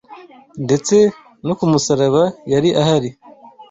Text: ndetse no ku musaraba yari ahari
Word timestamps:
ndetse 0.65 0.95
no 1.45 1.53
ku 1.57 1.65
musaraba 1.71 2.23
yari 2.51 2.69
ahari 2.81 3.09